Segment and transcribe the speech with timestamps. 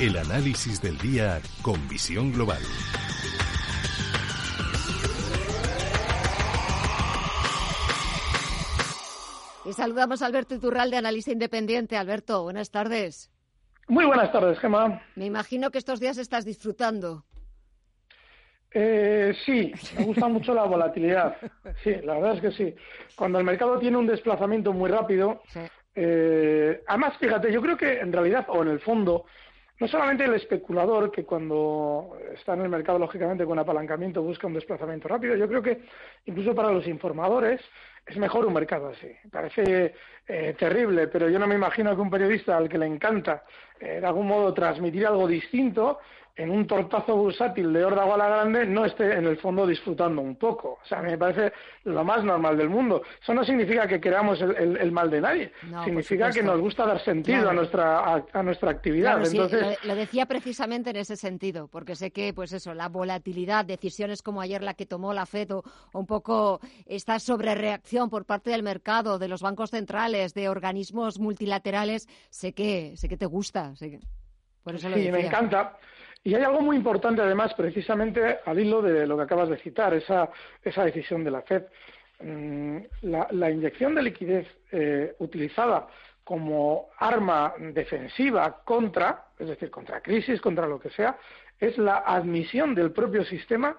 [0.00, 2.58] El análisis del día con visión global.
[9.64, 11.96] Y saludamos a Alberto Iturralde, analista independiente.
[11.96, 13.30] Alberto, buenas tardes.
[13.86, 15.00] Muy buenas tardes, Gemma.
[15.14, 17.24] Me imagino que estos días estás disfrutando.
[18.72, 21.36] Eh, sí, me gusta mucho la volatilidad.
[21.84, 22.74] Sí, la verdad es que sí.
[23.14, 25.42] Cuando el mercado tiene un desplazamiento muy rápido,
[25.94, 29.26] eh, además, fíjate, yo creo que en realidad, o en el fondo,
[29.80, 34.54] no solamente el especulador que cuando está en el mercado, lógicamente, con apalancamiento busca un
[34.54, 35.82] desplazamiento rápido, yo creo que
[36.26, 37.60] incluso para los informadores
[38.06, 39.10] es mejor un mercado así.
[39.30, 39.94] Parece
[40.26, 43.44] eh, terrible, pero yo no me imagino que un periodista al que le encanta
[43.80, 45.98] eh, de algún modo transmitir algo distinto
[46.36, 50.20] en un tortazo bursátil de órdago a la grande no esté en el fondo disfrutando
[50.20, 50.80] un poco.
[50.82, 51.52] O sea, me parece
[51.84, 53.02] lo más normal del mundo.
[53.22, 55.52] Eso no significa que queramos el, mal de nadie.
[55.84, 59.24] significa que nos gusta dar sentido a nuestra a, nuestra actividad.
[59.24, 59.78] Entonces...
[59.84, 64.40] lo, decía precisamente en ese sentido, porque sé que, pues eso, la volatilidad, decisiones como
[64.40, 65.62] ayer la que tomó la FED o,
[65.92, 72.08] un poco esta sobrereacción por parte del mercado, de los bancos centrales, de organismos multilaterales,
[72.30, 73.74] sé que sé que te gusta.
[73.76, 74.00] Sé que...
[74.62, 75.78] Por eso sí, me encanta.
[76.22, 79.92] Y hay algo muy importante, además, precisamente al hilo de lo que acabas de citar,
[79.92, 80.30] esa,
[80.62, 81.64] esa decisión de la FED.
[82.20, 85.86] Mm, la, inyección de liquidez eh, utilizada
[86.22, 91.18] como arma defensiva contra, es decir, contra crisis, contra lo que sea,
[91.60, 93.76] es la admisión del propio sistema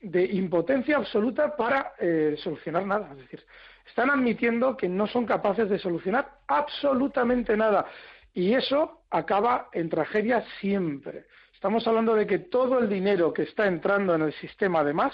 [0.00, 3.08] de impotencia absoluta para eh, solucionar nada.
[3.12, 3.44] Es decir,
[3.86, 7.86] están admitiendo que no son capaces de solucionar absolutamente nada.
[8.34, 11.24] Y eso acaba en tragedia siempre.
[11.54, 15.12] Estamos hablando de que todo el dinero que está entrando en el sistema, además,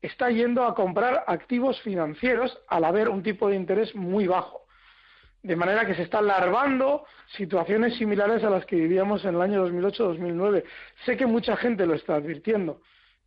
[0.00, 4.66] está yendo a comprar activos financieros al haber un tipo de interés muy bajo.
[5.42, 7.04] De manera que se están larvando
[7.36, 10.64] situaciones similares a las que vivíamos en el año 2008-2009.
[11.06, 12.82] Sé que mucha gente lo está advirtiendo,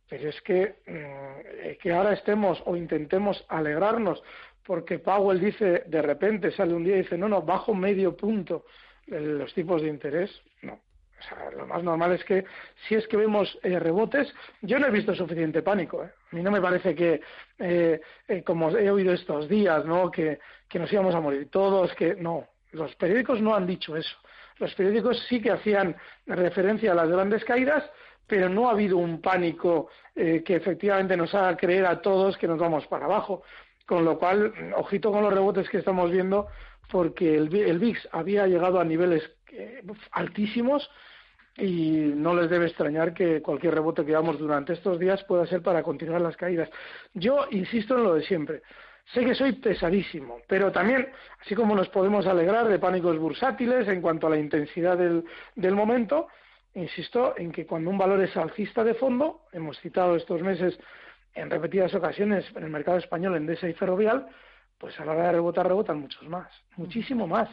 [0.08, 4.22] pero es que, mm, que ahora estemos o intentemos alegrarnos
[4.64, 8.64] porque Powell dice, de repente sale un día y dice, no, no, bajo medio punto
[9.06, 10.30] los tipos de interés,
[10.62, 10.80] no
[11.56, 12.44] lo más normal es que
[12.86, 14.32] si es que vemos eh, rebotes,
[14.62, 16.04] yo no he visto suficiente pánico.
[16.04, 16.10] ¿eh?
[16.32, 17.20] A mí no me parece que,
[17.58, 18.00] eh,
[18.44, 20.10] como he oído estos días, ¿no?
[20.10, 20.38] Que,
[20.68, 22.46] que nos íbamos a morir todos, que no.
[22.72, 24.16] Los periódicos no han dicho eso.
[24.58, 27.88] Los periódicos sí que hacían referencia a las grandes caídas,
[28.26, 32.58] pero no ha habido un pánico que efectivamente nos haga creer a todos que nos
[32.58, 33.42] vamos para abajo.
[33.86, 36.46] Con lo cual, ojito con los rebotes que estamos viendo,
[36.90, 39.22] porque el, el VIX había llegado a niveles
[40.12, 40.90] altísimos
[41.56, 45.62] y no les debe extrañar que cualquier rebote que damos durante estos días pueda ser
[45.62, 46.68] para continuar las caídas.
[47.12, 48.62] Yo insisto en lo de siempre.
[49.12, 51.08] Sé que soy pesadísimo, pero también,
[51.42, 56.28] así como nos podemos alegrar de pánicos bursátiles en cuanto a la intensidad del momento,
[56.74, 60.78] insisto en que cuando un valor es alcista de fondo, hemos citado estos meses
[61.34, 64.26] en repetidas ocasiones en el mercado español, en DESA y Ferrovial,
[64.78, 67.48] pues a la hora de rebotar, rebotan muchos más, muchísimo más.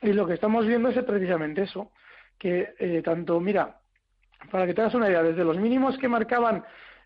[0.00, 1.92] Y lo que estamos viendo es precisamente eso,
[2.38, 3.78] que eh, tanto, mira,
[4.50, 6.64] para que te hagas una idea, desde los mínimos que marcaban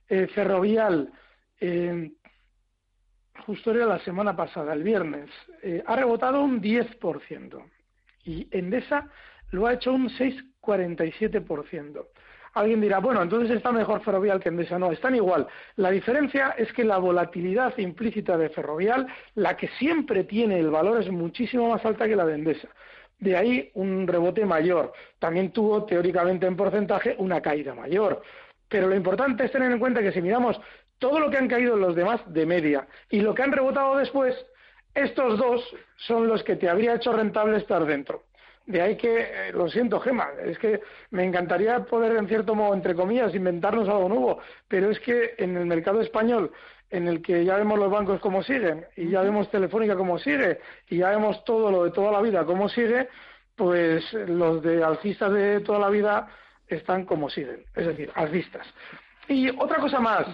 [0.09, 1.13] eh, Ferrovial,
[1.61, 2.11] eh,
[3.45, 5.31] justo era la semana pasada, el viernes,
[5.63, 7.63] eh, ha rebotado un 10%
[8.25, 9.09] y Endesa
[9.51, 10.11] lo ha hecho un
[10.67, 12.07] 6,47%.
[12.55, 14.79] Alguien dirá, bueno, entonces está mejor Ferrovial que Endesa.
[14.79, 15.47] No, están igual.
[15.77, 21.03] La diferencia es que la volatilidad implícita de Ferrovial, la que siempre tiene el valor,
[21.03, 22.69] es muchísimo más alta que la de Endesa.
[23.19, 24.93] De ahí un rebote mayor.
[25.19, 28.23] También tuvo, teóricamente en porcentaje, una caída mayor.
[28.69, 30.59] Pero lo importante es tener en cuenta que si miramos
[30.99, 34.35] todo lo que han caído los demás de media y lo que han rebotado después,
[34.95, 35.63] estos dos
[35.97, 38.25] son los que te habría hecho rentable estar dentro.
[38.67, 42.75] De ahí que, eh, lo siento, Gema, es que me encantaría poder, en cierto modo,
[42.75, 46.51] entre comillas, inventarnos algo nuevo, pero es que en el mercado español
[46.91, 50.61] en el que ya vemos los bancos cómo siguen y ya vemos Telefónica cómo sigue
[50.89, 53.09] y ya vemos todo lo de toda la vida cómo sigue,
[53.57, 56.29] pues los de alcistas de toda la vida
[56.69, 58.67] están como siguen, es decir, alcistas.
[59.29, 60.33] Y otra cosa más.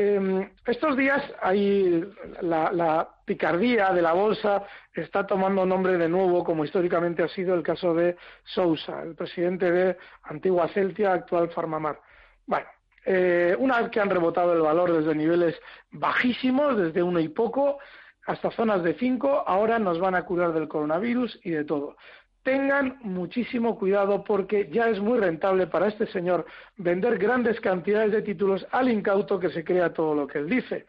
[0.00, 2.04] Em, estos días hay
[2.42, 4.62] la, la, picardía de la bolsa
[4.94, 9.72] está tomando nombre de nuevo, como históricamente ha sido el caso de Sousa, el presidente
[9.72, 12.00] de Antigua Celtia, actual Farmamar.
[12.46, 12.68] Bueno,
[13.06, 15.60] eh, una vez que han rebotado el valor desde niveles
[15.90, 17.80] bajísimos, desde uno y poco,
[18.24, 21.96] hasta zonas de cinco, ahora nos van a curar del coronavirus y de todo.
[22.48, 26.46] Tengan muchísimo cuidado porque ya es muy rentable para este señor
[26.78, 30.86] vender grandes cantidades de títulos al incauto que se crea todo lo que él dice.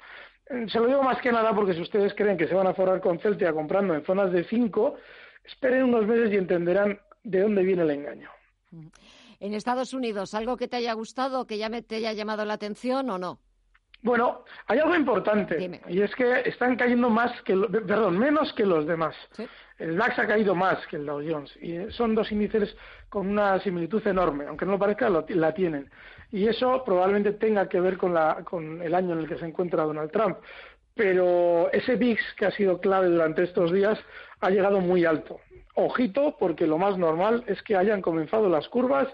[0.49, 2.73] Eh, se lo digo más que nada porque si ustedes creen que se van a
[2.73, 4.95] forrar con Celtia comprando en zonas de cinco,
[5.43, 8.29] esperen unos meses y entenderán de dónde viene el engaño.
[9.41, 13.09] En Estados Unidos, ¿algo que te haya gustado, que ya te haya llamado la atención
[13.09, 13.41] o no?
[14.01, 18.87] Bueno, hay algo importante y es que están cayendo más que, perdón, menos que los
[18.87, 19.13] demás.
[19.77, 22.75] El DAX ha caído más que el Dow Jones y son dos índices
[23.09, 25.89] con una similitud enorme, aunque no lo parezca, la tienen.
[26.31, 29.45] Y eso probablemente tenga que ver con, la, con el año en el que se
[29.45, 30.37] encuentra Donald Trump.
[30.95, 33.99] Pero ese VIX que ha sido clave durante estos días
[34.39, 35.39] ha llegado muy alto.
[35.75, 39.07] Ojito, porque lo más normal es que hayan comenzado las curvas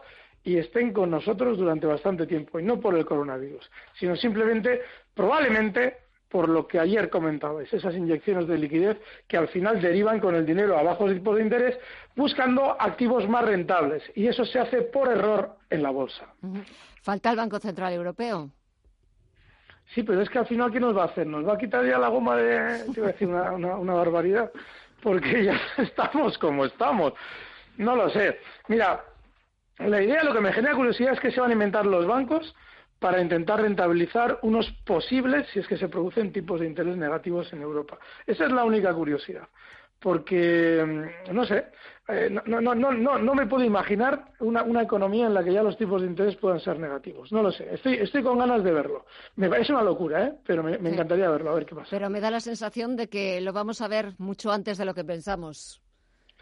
[0.46, 3.70] y estén con nosotros durante bastante tiempo, y no por el coronavirus,
[4.00, 4.82] sino simplemente,
[5.14, 5.98] probablemente,
[6.30, 8.98] por lo que ayer comentabais, esas inyecciones de liquidez
[9.28, 11.78] que al final derivan con el dinero a bajos tipos de interés,
[12.16, 16.28] buscando activos más rentables, y eso se hace por error en la bolsa.
[17.02, 18.52] Falta el Banco Central Europeo.
[19.94, 21.26] Sí, pero es que al final, ¿qué nos va a hacer?
[21.26, 22.84] ¿Nos va a quitar ya la goma de...?
[22.94, 24.52] Te iba a decir una, una barbaridad,
[25.02, 27.14] porque ya estamos como estamos.
[27.78, 28.40] No lo sé.
[28.68, 29.04] Mira,
[29.80, 32.56] la idea, lo que me genera curiosidad es que se van a inventar los bancos
[33.00, 37.62] para intentar rentabilizar unos posibles, si es que se producen tipos de interés negativos en
[37.62, 38.00] Europa.
[38.26, 39.48] Esa es la única curiosidad.
[40.00, 40.84] Porque,
[41.28, 41.66] mm, no sé,
[42.08, 45.54] eh, no, no, no, no, no me puedo imaginar una, una, economía en la que
[45.54, 47.32] ya los tipos de interés puedan ser negativos.
[47.32, 47.74] No lo sé.
[47.74, 49.06] Estoy, estoy con ganas de verlo.
[49.36, 50.34] Me parece una locura, ¿eh?
[50.46, 51.88] pero me, me encantaría verlo, a ver qué pasa.
[51.90, 54.94] Pero me da la sensación de que lo vamos a ver mucho antes de lo
[54.94, 55.82] que pensamos.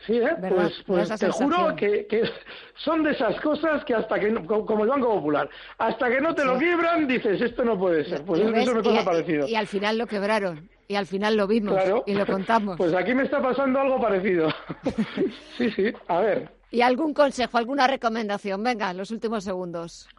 [0.05, 0.35] Sí, ¿eh?
[0.49, 2.23] pues, pues te juro que, que,
[2.75, 6.43] son de esas cosas que hasta que, como el Banco Popular, hasta que no te
[6.43, 8.21] lo quiebran, dices, esto no puede ser.
[8.23, 9.47] Pues eso me pasa parecido.
[9.47, 12.77] Y al final lo quebraron, y al final lo vimos, y lo contamos.
[12.77, 14.49] Pues aquí me está pasando algo parecido.
[15.57, 16.49] sí, sí, a ver.
[16.69, 18.61] ¿Y algún consejo, alguna recomendación?
[18.61, 20.09] Venga, en los últimos segundos.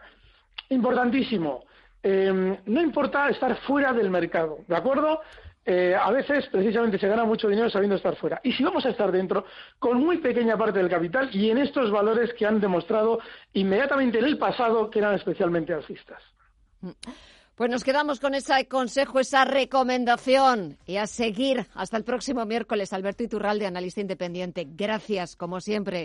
[0.71, 1.65] Importantísimo.
[2.03, 5.21] Eh, no importa estar fuera del mercado, ¿de acuerdo?
[5.67, 8.41] Eh, a veces precisamente se gana mucho dinero sabiendo estar fuera.
[8.45, 9.47] Y si vamos a estar dentro,
[9.79, 13.21] con muy pequeña parte del capital y en estos valores que han demostrado
[13.55, 16.23] inmediatamente en el pasado que eran especialmente alcistas.
[17.55, 22.93] Pues nos quedamos con ese consejo, esa recomendación y a seguir hasta el próximo miércoles.
[22.93, 24.67] Alberto Iturralde, analista independiente.
[24.69, 26.03] Gracias, como siempre.